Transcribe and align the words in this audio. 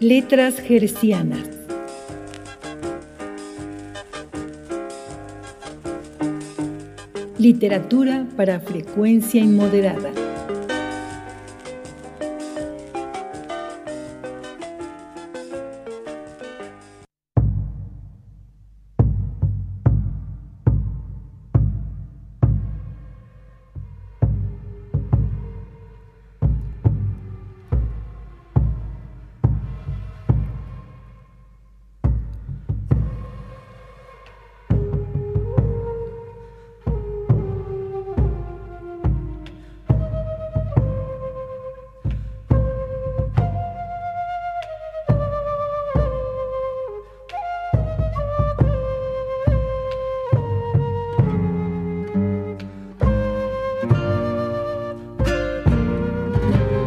Letras 0.00 0.60
Gercianas. 0.60 1.48
Literatura 7.38 8.26
para 8.36 8.60
frecuencia 8.60 9.40
inmoderada. 9.40 10.25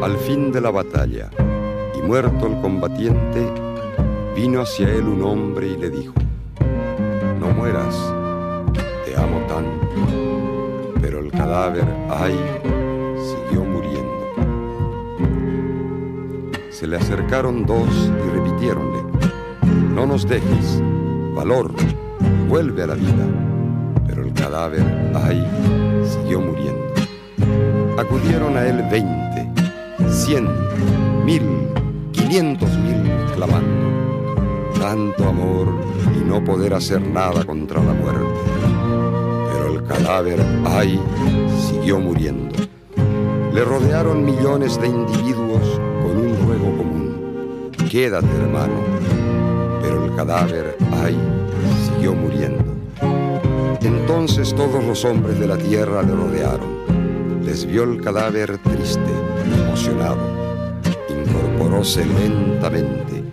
Al 0.10 0.18
fin 0.18 0.52
de 0.52 0.60
la 0.60 0.72
batalla, 0.72 1.30
y 1.96 2.02
muerto 2.02 2.48
el 2.48 2.60
combatiente, 2.62 3.46
vino 4.36 4.62
hacia 4.62 4.90
él 4.90 5.04
un 5.04 5.22
hombre 5.22 5.68
y 5.68 5.78
le 5.78 5.92
dijo, 5.92 6.16
no 7.40 7.52
mueras, 7.52 7.96
te 9.06 9.16
amo 9.16 9.38
tanto, 9.48 9.88
pero 11.00 11.20
el 11.20 11.30
cadáver, 11.30 11.86
ay, 12.10 12.36
siguió 13.18 13.64
muriendo. 13.64 14.34
Se 16.72 16.88
le 16.88 16.98
acercaron 16.98 17.68
dos 17.68 17.88
y 18.26 18.30
repitiéronle, 18.36 19.04
no 19.94 20.08
nos 20.08 20.28
dejes, 20.28 20.82
valor, 21.36 21.72
vuelve 22.50 22.82
a 22.82 22.88
la 22.88 22.96
vida, 22.96 23.28
pero 24.08 24.24
el 24.24 24.34
cadáver, 24.34 25.12
ay, 25.14 25.46
siguió 26.04 26.42
muriendo. 26.42 26.96
Acudieron 28.02 28.58
a 28.58 28.66
él 28.66 28.84
veinte 28.90 29.19
cien, 30.30 30.48
mil, 31.26 31.42
quinientos 32.12 32.70
mil 32.78 33.02
clamando. 33.34 34.70
Tanto 34.80 35.28
amor 35.28 35.74
y 36.16 36.24
no 36.24 36.44
poder 36.44 36.76
hacer 36.76 37.02
nada 37.02 37.44
contra 37.44 37.84
la 37.84 37.94
muerte. 37.94 38.28
Pero 39.52 39.74
el 39.74 39.84
cadáver, 39.86 40.40
ay, 40.66 41.00
siguió 41.68 42.00
muriendo. 42.00 42.56
Le 43.52 43.66
rodearon 43.66 44.24
millones 44.24 44.80
de 44.80 44.90
individuos 44.90 45.82
con 46.04 46.18
un 46.18 46.38
ruego 46.46 46.78
común. 46.78 47.72
Quédate, 47.90 48.28
hermano. 48.40 48.76
Pero 49.82 50.06
el 50.06 50.16
cadáver, 50.16 50.78
ay, 51.04 51.18
siguió 51.88 52.14
muriendo. 52.14 52.76
Entonces 53.82 54.54
todos 54.54 54.84
los 54.84 55.04
hombres 55.06 55.40
de 55.40 55.48
la 55.48 55.58
tierra 55.58 56.04
le 56.04 56.14
rodearon. 56.14 56.99
Les 57.44 57.66
vio 57.66 57.84
el 57.84 58.02
cadáver 58.02 58.58
triste 58.58 59.12
emocionado. 59.44 60.80
Incorporóse 61.10 62.06
lentamente, 62.06 63.24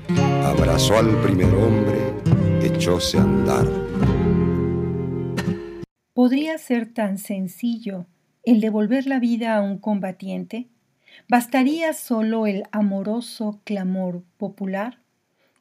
abrazó 0.45 0.97
al 0.97 1.21
primer 1.23 1.53
hombre, 1.55 1.99
echóse 2.62 3.19
a 3.19 3.22
andar. 3.22 3.66
¿Podría 6.15 6.56
ser 6.59 6.93
tan 6.93 7.19
sencillo 7.19 8.06
el 8.43 8.61
devolver 8.61 9.06
la 9.06 9.19
vida 9.19 9.56
a 9.56 9.62
un 9.62 9.78
combatiente? 9.78 10.69
¿Bastaría 11.28 11.93
solo 11.93 12.47
el 12.47 12.62
amoroso 12.72 13.61
clamor 13.65 14.22
popular? 14.37 15.00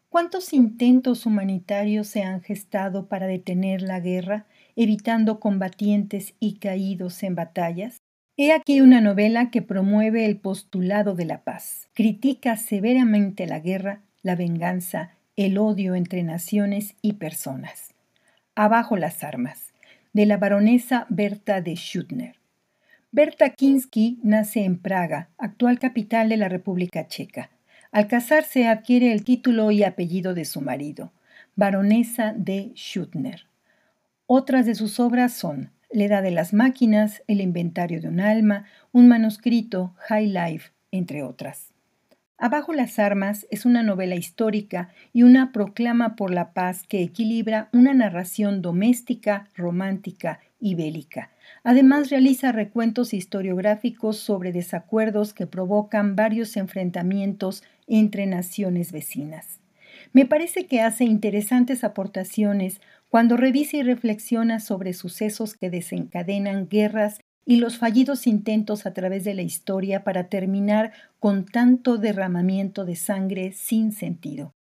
¿Cuántos 0.09 0.53
intentos 0.53 1.25
humanitarios 1.25 2.07
se 2.07 2.23
han 2.23 2.41
gestado 2.41 3.07
para 3.07 3.28
detener 3.28 3.81
la 3.81 4.00
guerra, 4.00 4.45
evitando 4.75 5.39
combatientes 5.39 6.35
y 6.39 6.59
caídos 6.59 7.22
en 7.23 7.35
batallas? 7.35 8.04
He 8.38 8.51
aquí 8.51 8.81
una 8.81 9.00
novela 9.00 9.50
que 9.50 9.62
promueve 9.62 10.25
el 10.25 10.35
postulado 10.35 11.16
de 11.16 11.23
la 11.23 11.46
paz. 11.46 11.88
Critica 11.94 12.57
severamente 12.57 13.47
la 13.47 13.62
guerra, 13.62 14.01
la 14.23 14.35
venganza, 14.35 15.12
el 15.38 15.57
odio 15.57 15.96
entre 15.96 16.22
naciones 16.23 16.96
y 17.01 17.13
personas. 17.13 17.94
Abajo 18.53 18.97
las 18.97 19.23
armas, 19.23 19.72
de 20.12 20.25
la 20.25 20.35
baronesa 20.35 21.06
Berta 21.07 21.62
de 21.62 21.75
Schutner. 21.75 22.35
Berta 23.13 23.51
Kinsky 23.51 24.19
nace 24.22 24.66
en 24.66 24.79
Praga, 24.79 25.29
actual 25.38 25.79
capital 25.79 26.28
de 26.28 26.35
la 26.35 26.50
República 26.50 27.07
Checa. 27.07 27.52
Al 27.94 28.09
casarse 28.09 28.67
adquiere 28.67 29.13
el 29.13 29.23
título 29.23 29.72
y 29.72 29.84
apellido 29.84 30.34
de 30.34 30.44
su 30.44 30.59
marido, 30.59 31.13
baronesa 31.56 32.34
de 32.35 32.73
Schutner. 32.75 33.47
Otras 34.28 34.66
de 34.66 34.75
sus 34.75 35.00
obras 35.00 35.31
son 35.31 35.72
la 35.91 36.03
edad 36.03 36.23
de 36.23 36.31
las 36.31 36.53
máquinas, 36.53 37.23
El 37.28 37.41
inventario 37.41 38.01
de 38.01 38.07
un 38.07 38.19
alma, 38.19 38.66
un 38.91 39.07
manuscrito, 39.07 39.94
High 40.07 40.28
Life, 40.28 40.72
entre 40.91 41.23
otras. 41.23 41.72
Abajo 42.38 42.73
las 42.73 43.00
armas 43.00 43.47
es 43.50 43.66
una 43.66 43.81
novela 43.81 44.16
histórica 44.16 44.90
y 45.13 45.23
una 45.23 45.53
proclama 45.53 46.18
por 46.18 46.34
la 46.34 46.51
paz 46.51 46.84
que 46.85 47.01
equilibra 47.01 47.69
una 47.72 47.94
narración 47.94 48.62
doméstica, 48.62 49.50
romántica 49.56 50.41
y 50.59 50.75
bélica. 50.75 51.31
Además 51.63 52.09
realiza 52.09 52.52
recuentos 52.52 53.13
historiográficos 53.13 54.17
sobre 54.17 54.52
desacuerdos 54.52 55.34
que 55.34 55.47
provocan 55.47 56.17
varios 56.17 56.57
enfrentamientos 56.57 57.63
entre 57.88 58.25
naciones 58.25 58.91
vecinas. 58.91 59.62
Me 60.12 60.25
parece 60.25 60.66
que 60.66 60.81
hace 60.81 61.06
interesantes 61.06 61.84
aportaciones 61.84 62.81
cuando 63.09 63.38
revisa 63.38 63.77
y 63.77 63.83
reflexiona 63.83 64.59
sobre 64.59 64.93
sucesos 64.93 65.55
que 65.55 65.69
desencadenan 65.69 66.67
guerras 66.67 67.19
y 67.45 67.57
los 67.57 67.77
fallidos 67.77 68.27
intentos 68.27 68.85
a 68.85 68.93
través 68.93 69.23
de 69.23 69.35
la 69.35 69.43
historia 69.43 70.03
para 70.03 70.29
terminar 70.29 70.91
con 71.19 71.45
tanto 71.45 71.97
derramamiento 71.97 72.85
de 72.85 72.95
sangre 72.95 73.51
sin 73.51 73.91
sentido. 73.91 74.53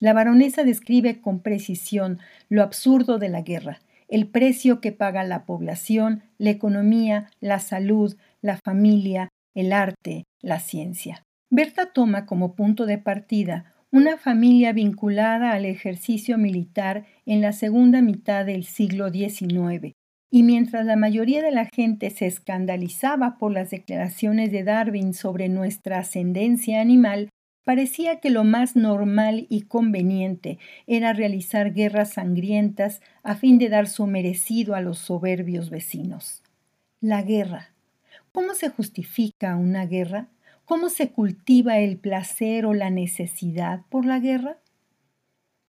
La 0.00 0.12
baronesa 0.12 0.64
describe 0.64 1.20
con 1.20 1.40
precisión 1.40 2.18
lo 2.48 2.62
absurdo 2.62 3.18
de 3.18 3.28
la 3.28 3.42
guerra, 3.42 3.80
el 4.08 4.28
precio 4.28 4.80
que 4.80 4.92
paga 4.92 5.24
la 5.24 5.44
población, 5.44 6.22
la 6.38 6.50
economía, 6.50 7.30
la 7.40 7.58
salud, 7.58 8.16
la 8.40 8.56
familia, 8.56 9.28
el 9.54 9.72
arte, 9.72 10.24
la 10.40 10.60
ciencia. 10.60 11.22
Berta 11.50 11.92
toma 11.92 12.26
como 12.26 12.54
punto 12.54 12.86
de 12.86 12.98
partida 12.98 13.74
una 13.90 14.18
familia 14.18 14.72
vinculada 14.72 15.52
al 15.52 15.64
ejercicio 15.64 16.36
militar 16.36 17.06
en 17.24 17.40
la 17.40 17.52
segunda 17.52 18.02
mitad 18.02 18.44
del 18.44 18.64
siglo 18.64 19.10
XIX, 19.10 19.94
y 20.30 20.42
mientras 20.42 20.84
la 20.84 20.96
mayoría 20.96 21.42
de 21.42 21.52
la 21.52 21.64
gente 21.64 22.10
se 22.10 22.26
escandalizaba 22.26 23.38
por 23.38 23.52
las 23.52 23.70
declaraciones 23.70 24.52
de 24.52 24.62
Darwin 24.62 25.14
sobre 25.14 25.48
nuestra 25.48 26.00
ascendencia 26.00 26.82
animal, 26.82 27.30
parecía 27.64 28.20
que 28.20 28.28
lo 28.28 28.44
más 28.44 28.76
normal 28.76 29.46
y 29.48 29.62
conveniente 29.62 30.58
era 30.86 31.14
realizar 31.14 31.72
guerras 31.72 32.14
sangrientas 32.14 33.00
a 33.22 33.36
fin 33.36 33.58
de 33.58 33.70
dar 33.70 33.88
su 33.88 34.06
merecido 34.06 34.74
a 34.74 34.82
los 34.82 34.98
soberbios 34.98 35.70
vecinos. 35.70 36.42
La 37.00 37.22
guerra. 37.22 37.70
¿Cómo 38.32 38.52
se 38.54 38.68
justifica 38.68 39.56
una 39.56 39.86
guerra? 39.86 40.28
¿Cómo 40.68 40.90
se 40.90 41.08
cultiva 41.08 41.78
el 41.78 41.96
placer 41.96 42.66
o 42.66 42.74
la 42.74 42.90
necesidad 42.90 43.86
por 43.88 44.04
la 44.04 44.18
guerra? 44.18 44.58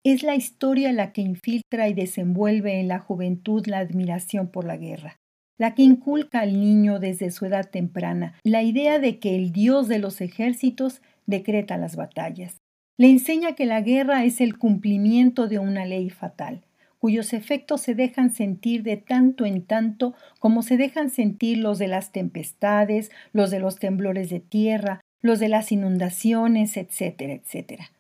Es 0.04 0.22
la 0.22 0.36
historia 0.36 0.94
la 0.94 1.14
que 1.14 1.22
infiltra 1.22 1.88
y 1.88 1.96
desenvuelve 1.96 2.80
en 2.80 2.90
la 2.90 3.00
juventud 3.00 3.66
la 3.66 3.80
admiración 3.80 4.50
por 4.50 4.66
la 4.66 4.78
guerra, 4.78 5.18
la 5.58 5.74
que 5.74 5.82
inculca 5.82 6.42
al 6.42 6.60
niño 6.60 7.00
desde 7.00 7.32
su 7.32 7.48
edad 7.48 7.72
temprana 7.72 8.36
la 8.44 8.62
idea 8.62 9.00
de 9.00 9.18
que 9.18 9.36
el 9.36 9.52
Dios 9.52 9.88
de 9.88 9.98
los 9.98 10.22
ejércitos 10.22 11.02
decreta 11.26 11.80
las 11.80 11.96
batallas. 11.96 12.62
Le 12.96 13.10
enseña 13.10 13.54
que 13.54 13.66
la 13.66 13.82
guerra 13.82 14.26
es 14.26 14.42
el 14.42 14.60
cumplimiento 14.60 15.48
de 15.48 15.58
una 15.58 15.86
ley 15.86 16.12
fatal, 16.12 16.62
cuyos 17.04 17.34
efectos 17.34 17.82
se 17.82 17.96
dejan 17.96 18.34
sentir 18.34 18.82
de 18.82 18.96
tanto 18.96 19.46
en 19.46 19.64
tanto 19.64 20.14
como 20.40 20.62
se 20.62 20.78
dejan 20.78 21.10
sentir 21.10 21.58
los 21.58 21.78
de 21.78 21.90
las 21.90 22.14
tempestades, 22.14 23.12
los 23.34 23.52
de 23.52 23.60
los 23.60 23.78
temblores 23.78 24.30
de 24.30 24.40
tierra, 24.40 25.02
los 25.22 25.40
de 25.40 25.50
las 25.50 25.74
inundaciones, 25.74 26.78
etcétera, 26.78 27.34
etcétera. 27.34 27.92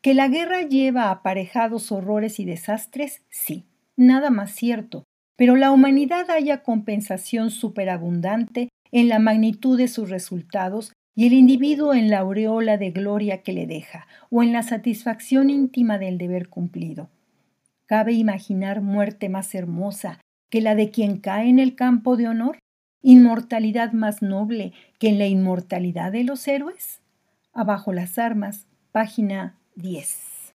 Que 0.00 0.14
la 0.14 0.28
guerra 0.28 0.62
lleva 0.62 1.10
aparejados 1.10 1.90
horrores 1.90 2.38
y 2.38 2.44
desastres, 2.44 3.22
sí, 3.30 3.64
nada 3.96 4.30
más 4.30 4.52
cierto, 4.52 5.02
pero 5.36 5.56
la 5.56 5.72
humanidad 5.72 6.30
haya 6.30 6.62
compensación 6.62 7.50
superabundante 7.50 8.68
en 8.92 9.08
la 9.08 9.18
magnitud 9.18 9.76
de 9.76 9.88
sus 9.88 10.08
resultados 10.08 10.92
y 11.16 11.26
el 11.26 11.32
individuo 11.32 11.94
en 11.94 12.10
la 12.10 12.20
aureola 12.20 12.78
de 12.78 12.92
gloria 12.92 13.42
que 13.42 13.54
le 13.54 13.66
deja, 13.66 14.06
o 14.30 14.44
en 14.44 14.52
la 14.52 14.62
satisfacción 14.62 15.50
íntima 15.50 15.98
del 15.98 16.16
deber 16.16 16.48
cumplido. 16.48 17.08
¿Cabe 17.92 18.14
imaginar 18.14 18.80
muerte 18.80 19.28
más 19.28 19.54
hermosa 19.54 20.18
que 20.48 20.62
la 20.62 20.74
de 20.74 20.88
quien 20.88 21.18
cae 21.18 21.50
en 21.50 21.58
el 21.58 21.74
campo 21.74 22.16
de 22.16 22.26
honor? 22.26 22.58
¿Inmortalidad 23.02 23.92
más 23.92 24.22
noble 24.22 24.72
que 24.98 25.12
la 25.12 25.26
inmortalidad 25.26 26.10
de 26.10 26.24
los 26.24 26.48
héroes? 26.48 27.02
Abajo 27.52 27.92
las 27.92 28.18
armas, 28.18 28.66
página 28.92 29.58
10. 29.74 30.54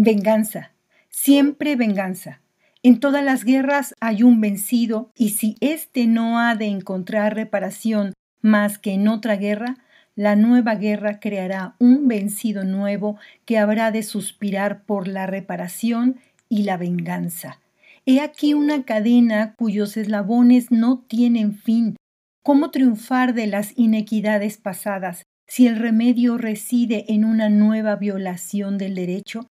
Venganza, 0.00 0.70
siempre 1.08 1.74
venganza. 1.74 2.40
En 2.84 3.00
todas 3.00 3.24
las 3.24 3.42
guerras 3.42 3.96
hay 3.98 4.22
un 4.22 4.40
vencido 4.40 5.10
y 5.16 5.30
si 5.30 5.56
éste 5.58 6.06
no 6.06 6.38
ha 6.38 6.54
de 6.54 6.66
encontrar 6.66 7.34
reparación 7.34 8.12
más 8.40 8.78
que 8.78 8.92
en 8.92 9.08
otra 9.08 9.34
guerra, 9.34 9.76
la 10.14 10.36
nueva 10.36 10.76
guerra 10.76 11.18
creará 11.18 11.74
un 11.80 12.06
vencido 12.06 12.62
nuevo 12.62 13.18
que 13.44 13.58
habrá 13.58 13.90
de 13.90 14.04
suspirar 14.04 14.84
por 14.84 15.08
la 15.08 15.26
reparación 15.26 16.20
y 16.48 16.62
la 16.62 16.76
venganza. 16.76 17.58
He 18.06 18.20
aquí 18.20 18.54
una 18.54 18.84
cadena 18.84 19.56
cuyos 19.56 19.96
eslabones 19.96 20.70
no 20.70 21.00
tienen 21.08 21.54
fin. 21.54 21.96
¿Cómo 22.44 22.70
triunfar 22.70 23.34
de 23.34 23.48
las 23.48 23.76
inequidades 23.76 24.58
pasadas 24.58 25.24
si 25.48 25.66
el 25.66 25.74
remedio 25.74 26.38
reside 26.38 27.06
en 27.08 27.24
una 27.24 27.48
nueva 27.48 27.96
violación 27.96 28.78
del 28.78 28.94
derecho? 28.94 29.48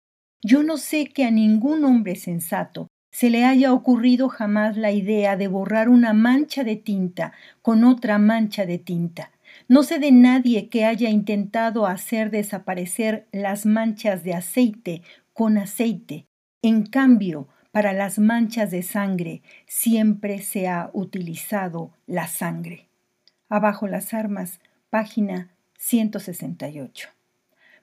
Yo 0.48 0.62
no 0.62 0.76
sé 0.76 1.08
que 1.08 1.24
a 1.24 1.32
ningún 1.32 1.84
hombre 1.84 2.14
sensato 2.14 2.86
se 3.10 3.30
le 3.30 3.44
haya 3.44 3.72
ocurrido 3.72 4.28
jamás 4.28 4.76
la 4.76 4.92
idea 4.92 5.36
de 5.36 5.48
borrar 5.48 5.88
una 5.88 6.12
mancha 6.12 6.62
de 6.62 6.76
tinta 6.76 7.32
con 7.62 7.82
otra 7.82 8.18
mancha 8.18 8.64
de 8.64 8.78
tinta. 8.78 9.32
No 9.66 9.82
sé 9.82 9.98
de 9.98 10.12
nadie 10.12 10.68
que 10.68 10.84
haya 10.84 11.10
intentado 11.10 11.84
hacer 11.88 12.30
desaparecer 12.30 13.26
las 13.32 13.66
manchas 13.66 14.22
de 14.22 14.34
aceite 14.34 15.02
con 15.32 15.58
aceite. 15.58 16.26
En 16.62 16.86
cambio, 16.86 17.48
para 17.72 17.92
las 17.92 18.20
manchas 18.20 18.70
de 18.70 18.84
sangre 18.84 19.42
siempre 19.66 20.42
se 20.42 20.68
ha 20.68 20.90
utilizado 20.92 21.90
la 22.06 22.28
sangre. 22.28 22.86
Abajo 23.48 23.88
las 23.88 24.14
armas, 24.14 24.60
página 24.90 25.50
168. 25.76 27.15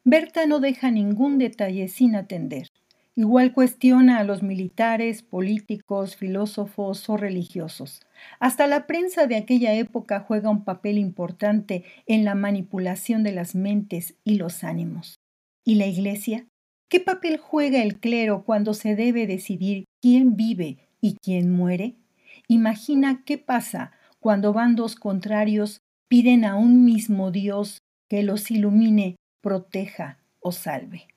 Berta 0.05 0.45
no 0.45 0.60
deja 0.60 0.91
ningún 0.91 1.38
detalle 1.38 1.88
sin 1.88 2.15
atender. 2.15 2.67
Igual 3.15 3.53
cuestiona 3.53 4.17
a 4.17 4.24
los 4.24 4.43
militares, 4.43 5.22
políticos, 5.22 6.17
filósofos 6.17 7.07
o 7.10 7.15
religiosos. 7.15 8.01
Hasta 8.39 8.67
la 8.67 8.86
prensa 8.86 9.27
de 9.27 9.38
aquella 9.38 9.74
época 9.75 10.19
juega 10.19 10.50
un 10.50 10.65
papel 10.65 10.98
importante 10.98 11.86
en 12.05 12.25
la 12.25 12.36
manipulación 12.36 13.24
de 13.24 13.31
las 13.31 13.55
mentes 13.55 14.15
y 14.25 14.36
los 14.36 14.63
ánimos. 14.63 15.19
¿Y 15.63 15.75
la 15.75 15.86
Iglesia? 15.86 16.48
¿Qué 16.89 17.00
papel 17.00 17.38
juega 17.38 17.81
el 17.81 18.00
clero 18.00 18.43
cuando 18.43 18.74
se 18.74 18.95
debe 18.95 19.25
decidir 19.25 19.86
quién 20.01 20.36
vive 20.36 20.79
y 21.00 21.15
quién 21.22 21.51
muere? 21.51 21.95
Imagina 22.48 23.24
qué 23.25 23.38
pasa 23.38 23.93
cuando 24.19 24.53
bandos 24.53 24.95
contrarios 24.95 25.79
piden 26.10 26.43
a 26.43 26.55
un 26.55 26.83
mismo 26.83 27.31
Dios 27.31 27.79
que 28.10 28.24
los 28.24 28.51
ilumine 28.51 29.15
proteja 29.43 30.17
o 30.39 30.51
salve. 30.51 31.07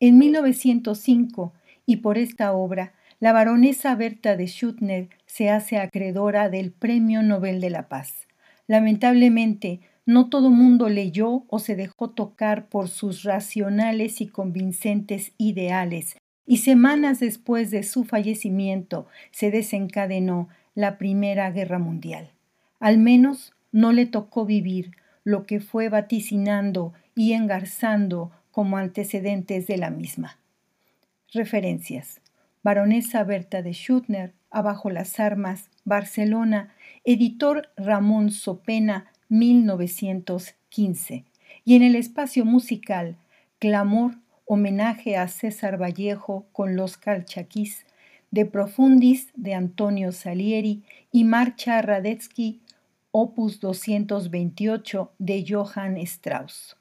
En 0.00 0.18
1905, 0.18 1.52
y 1.86 1.96
por 1.98 2.18
esta 2.18 2.52
obra, 2.52 2.94
la 3.20 3.32
baronesa 3.32 3.94
Berta 3.94 4.36
de 4.36 4.46
Schuttner 4.46 5.10
se 5.26 5.50
hace 5.50 5.78
acreedora 5.78 6.48
del 6.48 6.72
Premio 6.72 7.22
Nobel 7.22 7.60
de 7.60 7.70
la 7.70 7.88
Paz. 7.88 8.26
Lamentablemente, 8.66 9.80
no 10.06 10.30
todo 10.30 10.50
mundo 10.50 10.88
leyó 10.88 11.44
o 11.48 11.58
se 11.58 11.76
dejó 11.76 12.10
tocar 12.10 12.68
por 12.68 12.88
sus 12.88 13.22
racionales 13.22 14.20
y 14.20 14.26
convincentes 14.26 15.32
ideales, 15.38 16.16
y 16.46 16.58
semanas 16.58 17.20
después 17.20 17.70
de 17.70 17.82
su 17.82 18.04
fallecimiento 18.04 19.06
se 19.30 19.50
desencadenó 19.50 20.48
la 20.74 20.98
Primera 20.98 21.50
Guerra 21.50 21.78
Mundial. 21.78 22.32
Al 22.80 22.98
menos 22.98 23.52
no 23.70 23.92
le 23.92 24.06
tocó 24.06 24.44
vivir 24.44 24.92
lo 25.24 25.46
que 25.46 25.60
fue 25.60 25.88
vaticinando 25.88 26.92
y 27.14 27.32
engarzando 27.32 28.30
como 28.50 28.76
antecedentes 28.76 29.66
de 29.66 29.76
la 29.76 29.90
misma. 29.90 30.38
Referencias. 31.32 32.20
Baronesa 32.62 33.24
Berta 33.24 33.62
de 33.62 33.72
Schuttner, 33.72 34.32
Abajo 34.50 34.88
las 34.88 35.18
Armas, 35.20 35.68
Barcelona, 35.84 36.72
editor 37.04 37.68
Ramón 37.76 38.30
Sopena, 38.30 39.10
1915. 39.28 41.24
Y 41.64 41.74
en 41.74 41.82
el 41.82 41.96
espacio 41.96 42.44
musical, 42.44 43.16
Clamor, 43.58 44.14
homenaje 44.46 45.16
a 45.16 45.28
César 45.28 45.80
Vallejo 45.80 46.46
con 46.52 46.76
los 46.76 46.96
Calchaquís, 46.96 47.84
De 48.30 48.46
Profundis 48.46 49.30
de 49.34 49.54
Antonio 49.54 50.12
Salieri 50.12 50.84
y 51.10 51.24
Marcha 51.24 51.80
Radetzky, 51.82 52.60
opus 53.10 53.60
228 53.60 55.12
de 55.18 55.44
Johann 55.48 55.96
Strauss. 55.98 56.76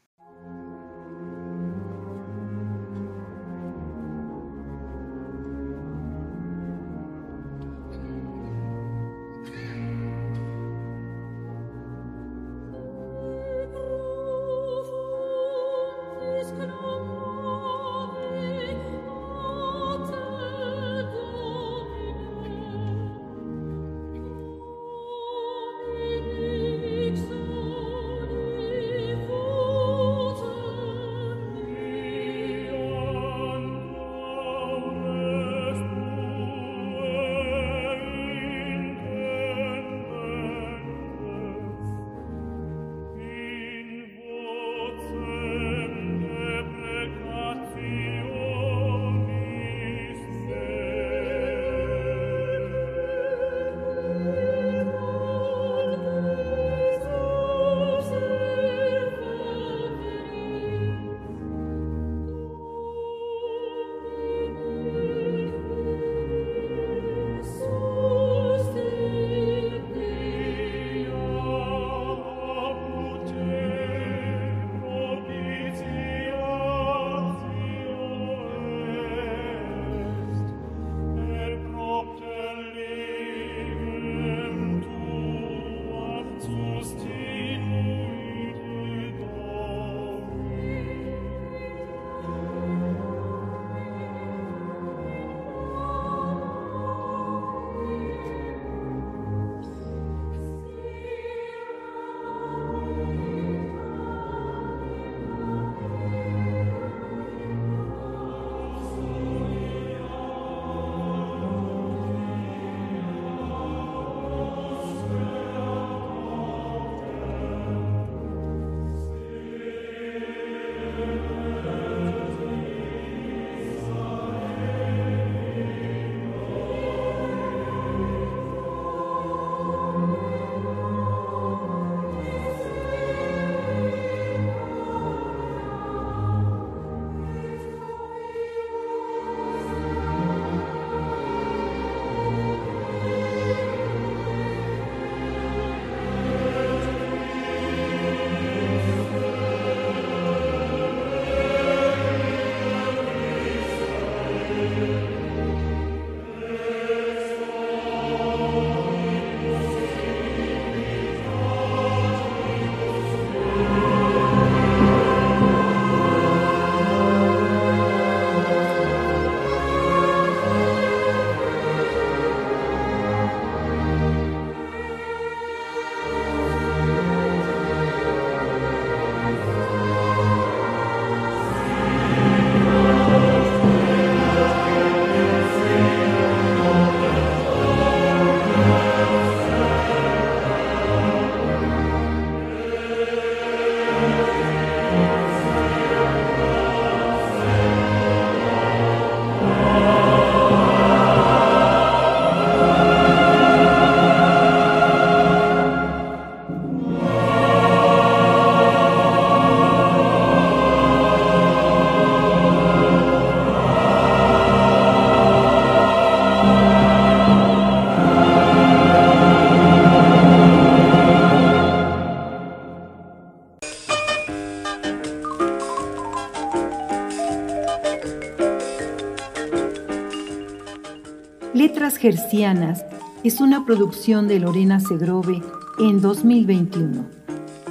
Letras 231.63 231.96
Gercianas 231.96 232.84
es 233.24 233.39
una 233.39 233.65
producción 233.65 234.27
de 234.27 234.38
Lorena 234.38 234.82
Segrove 234.82 235.41
en 235.79 236.01
2021. 236.01 237.05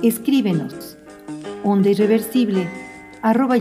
Escríbenos 0.02 0.96
onda 1.62 1.90
irreversible 1.90 2.70
arroba. 3.20 3.56